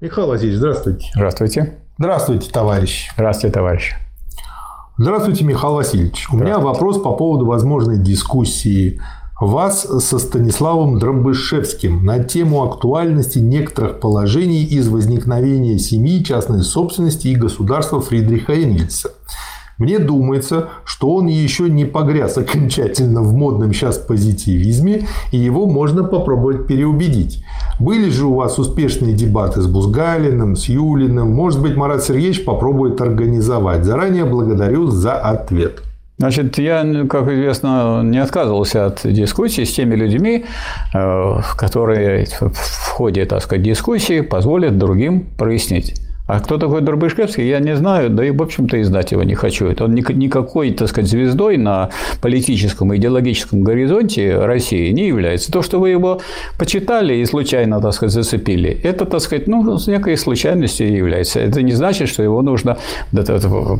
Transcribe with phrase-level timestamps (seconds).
[0.00, 1.10] Михаил Васильевич, здравствуйте.
[1.14, 1.78] Здравствуйте.
[1.98, 3.10] Здравствуйте, товарищ.
[3.16, 3.92] Здравствуйте, товарищ.
[4.96, 6.26] Здравствуйте, Михаил Васильевич.
[6.32, 8.98] У меня вопрос по поводу возможной дискуссии
[9.38, 17.36] вас со Станиславом Дробышевским на тему актуальности некоторых положений из возникновения семьи, частной собственности и
[17.36, 19.10] государства Фридриха Энгельса.
[19.76, 26.04] Мне думается, что он еще не погряз окончательно в модном сейчас позитивизме, и его можно
[26.04, 27.44] попробовать переубедить.
[27.80, 31.32] Были же у вас успешные дебаты с Бузгалиным, с Юлиным.
[31.32, 33.84] Может быть, Марат Сергеевич попробует организовать.
[33.84, 35.82] Заранее благодарю за ответ.
[36.18, 40.44] Значит, я, как известно, не отказывался от дискуссии с теми людьми,
[40.92, 45.94] э, которые в ходе, так сказать, дискуссии позволят другим прояснить.
[46.32, 49.34] А кто такой Дробышевский, я не знаю, да и, в общем-то, и знать его не
[49.34, 49.66] хочу.
[49.66, 51.90] Это он никакой, так сказать, звездой на
[52.22, 55.50] политическом и идеологическом горизонте России не является.
[55.50, 56.20] То, что вы его
[56.56, 61.40] почитали и случайно, так сказать, зацепили, это, так сказать, ну, с некой случайностью является.
[61.40, 62.78] Это не значит, что его нужно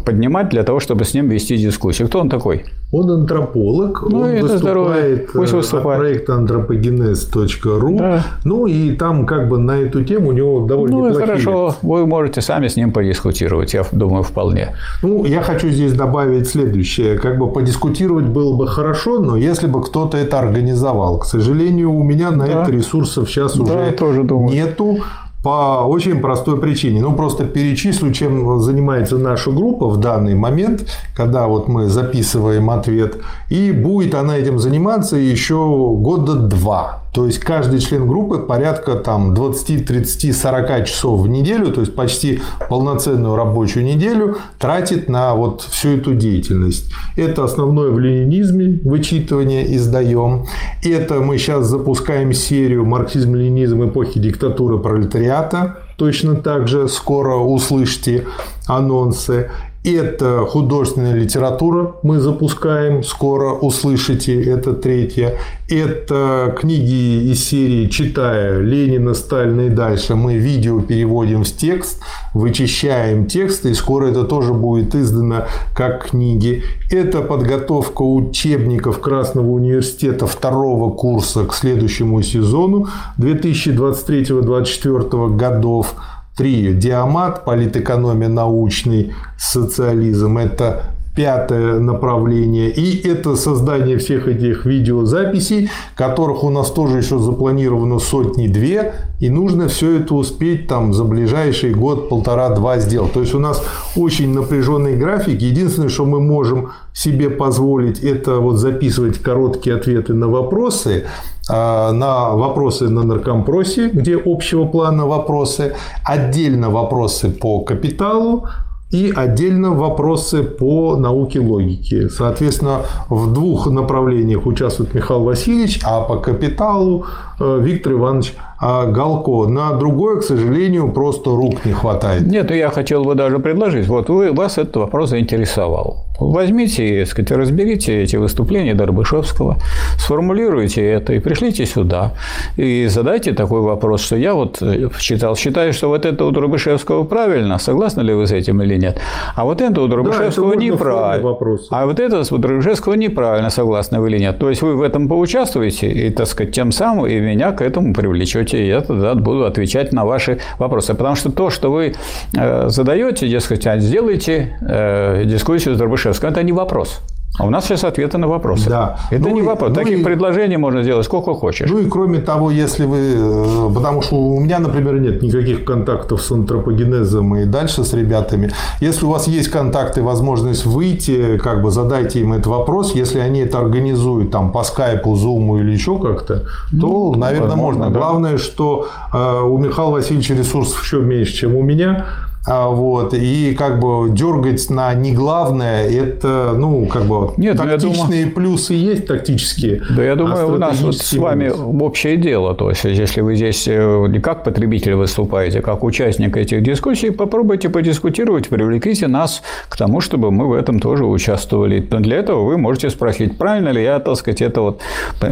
[0.04, 2.08] поднимать для того, чтобы с ним вести дискуссию.
[2.08, 2.64] Кто он такой?
[2.90, 6.00] Он антрополог, ну, он это выступает Пусть выступает.
[6.00, 7.96] от проекта антропогенез.ру.
[7.96, 8.26] Да.
[8.44, 11.26] Ну, и там как бы на эту тему у него довольно ну, неплохие...
[11.26, 14.74] хорошо, вы можете сами с ним подискутировать, я думаю, вполне.
[15.02, 17.18] Ну, я хочу здесь добавить следующее.
[17.18, 21.18] Как бы подискутировать было бы хорошо, но если бы кто-то это организовал.
[21.18, 22.62] К сожалению, у меня на да.
[22.62, 24.98] это ресурсов сейчас да, уже тоже нету.
[25.42, 27.00] По очень простой причине.
[27.00, 30.84] Ну, просто перечислю, чем занимается наша группа в данный момент,
[31.16, 33.16] когда вот мы записываем ответ.
[33.48, 35.56] И будет она этим заниматься еще
[35.96, 36.99] года два.
[37.12, 41.94] То есть каждый член группы порядка там 20, 30, 40 часов в неделю, то есть
[41.94, 46.90] почти полноценную рабочую неделю тратит на вот всю эту деятельность.
[47.16, 50.46] Это основное в ленинизме, вычитывание издаем.
[50.84, 55.78] Это мы сейчас запускаем серию марксизм-ленинизм эпохи диктатуры пролетариата.
[55.96, 58.26] Точно так же скоро услышите
[58.66, 59.50] анонсы.
[59.82, 65.38] Это художественная литература, мы запускаем, скоро услышите, это третье.
[65.70, 70.16] Это книги из серии «Читая Ленина, Сталина и дальше».
[70.16, 72.02] Мы видео переводим в текст,
[72.34, 76.62] вычищаем тексты, и скоро это тоже будет издано как книги.
[76.90, 85.94] Это подготовка учебников Красного университета второго курса к следующему сезону 2023-2024 годов.
[86.40, 86.72] Три.
[86.72, 90.38] Диамат, политэкономия, научный социализм.
[90.38, 90.84] Это
[91.14, 92.70] пятое направление.
[92.70, 98.94] И это создание всех этих видеозаписей, которых у нас тоже еще запланировано сотни-две.
[99.20, 103.12] И нужно все это успеть там за ближайший год, полтора-два сделать.
[103.12, 103.62] То есть, у нас
[103.94, 105.42] очень напряженный график.
[105.42, 111.04] Единственное, что мы можем себе позволить, это вот записывать короткие ответы на вопросы.
[111.52, 115.74] А, на вопросы на наркомпросе, где общего плана вопросы,
[116.04, 118.46] отдельно вопросы по капиталу,
[118.90, 122.08] и отдельно вопросы по науке логики.
[122.08, 127.06] Соответственно, в двух направлениях участвует Михаил Васильевич, а по капиталу
[127.38, 129.48] э, Виктор Иванович Галко.
[129.48, 132.26] На другое, к сожалению, просто рук не хватает.
[132.26, 133.88] Нет, я хотел бы даже предложить.
[133.88, 136.04] Вот вы, вас этот вопрос заинтересовал.
[136.20, 139.56] Возьмите, сказать, разберите эти выступления Дорбышевского,
[139.96, 142.12] сформулируйте это и пришлите сюда.
[142.58, 144.62] И задайте такой вопрос, что я вот
[144.98, 149.00] читал, считаю, что вот это у Дорбышевского правильно, согласны ли вы с этим или нет?
[149.34, 151.36] А вот это у Дорбышевского да, неправильно.
[151.70, 154.38] А вот это у Дорбышевского неправильно, согласны вы или нет?
[154.38, 157.94] То есть вы в этом поучаствуете и, так сказать, тем самым и меня к этому
[157.94, 160.94] привлечете сути, я тогда буду отвечать на ваши вопросы.
[160.94, 161.94] Потому что то, что вы
[162.36, 167.00] э, задаете, дескать, а сделайте э, дискуссию с Дробышевским, это не вопрос.
[167.38, 168.68] А у нас сейчас ответы на вопросы.
[168.68, 168.98] Да.
[169.10, 169.70] Это ну, не вопрос.
[169.70, 170.04] Ну Таких и...
[170.04, 171.70] предложений можно сделать сколько хочешь.
[171.70, 172.98] Ну и кроме того, если вы...
[173.16, 178.50] Э, потому что у меня, например, нет никаких контактов с антропогенезом и дальше с ребятами.
[178.80, 182.94] Если у вас есть контакты, возможность выйти, как бы задайте им этот вопрос.
[182.94, 187.84] Если они это организуют там по скайпу, зуму или еще как-то, то, ну, наверное, возможно,
[187.84, 187.94] можно.
[187.94, 188.00] Да.
[188.00, 192.06] Главное, что э, у Михаила Васильевича ресурсов еще меньше, чем у меня.
[192.46, 198.24] А, вот, и как бы дергать на не главное, это, ну, как бы Нет, тактичные
[198.24, 199.82] думаю, плюсы есть тактические.
[199.94, 202.54] Да, я думаю, а у нас вот с вами общее дело.
[202.54, 207.10] То есть, если вы здесь э, не как потребитель выступаете, а как участник этих дискуссий,
[207.10, 211.86] попробуйте подискутировать, привлеките нас к тому, чтобы мы в этом тоже участвовали.
[211.90, 214.82] Но для этого вы можете спросить, правильно ли я, так сказать, это вот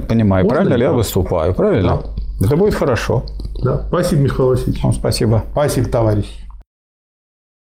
[0.08, 2.02] понимаю, Можно правильно ли я выступаю, правильно?
[2.38, 2.46] Да.
[2.46, 3.24] Это будет хорошо.
[3.62, 3.86] Да.
[3.88, 4.82] Спасибо, Михаил Васильевич.
[4.84, 5.44] Вам спасибо.
[5.52, 6.47] Спасибо, товарищ.